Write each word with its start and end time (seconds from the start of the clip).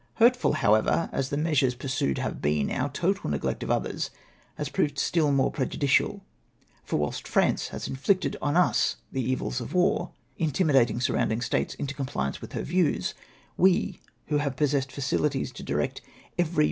"Hurtful, 0.15 0.53
however, 0.53 1.09
as 1.13 1.29
the 1.29 1.37
measures 1.37 1.75
pursued 1.75 2.17
have 2.17 2.41
been, 2.41 2.71
our 2.71 2.89
total 2.89 3.29
neglect 3.29 3.61
of 3.61 3.69
others 3.69 4.09
has 4.55 4.67
proved 4.67 4.97
still 4.97 5.31
more 5.31 5.51
prejudicial; 5.51 6.23
for 6.83 6.97
whilst 6.97 7.27
France 7.27 7.67
has 7.67 7.87
inflicted 7.87 8.35
on 8.41 8.57
us 8.57 8.95
the 9.11 9.21
evils 9.21 9.61
of 9.61 9.75
war, 9.75 10.09
intimi 10.39 10.73
dating 10.73 11.01
surrounding 11.01 11.39
states 11.41 11.75
into 11.75 11.93
compliance 11.93 12.41
with 12.41 12.53
her 12.53 12.63
views, 12.63 13.13
we, 13.57 14.01
who 14.25 14.39
have 14.39 14.55
possessed 14.55 14.91
facilities 14.91 15.51
to 15.51 15.61
direct 15.61 16.01
every 16.35 16.59